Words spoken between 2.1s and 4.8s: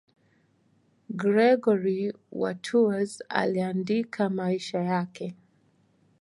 wa Tours aliandika maisha